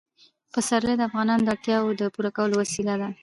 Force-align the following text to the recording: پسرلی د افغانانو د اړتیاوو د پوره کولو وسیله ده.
پسرلی 0.53 0.95
د 0.97 1.01
افغانانو 1.09 1.43
د 1.45 1.49
اړتیاوو 1.55 1.97
د 1.99 2.01
پوره 2.13 2.31
کولو 2.37 2.55
وسیله 2.61 2.93
ده. 3.01 3.09